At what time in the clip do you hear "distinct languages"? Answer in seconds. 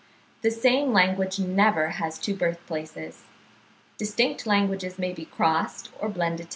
3.99-4.97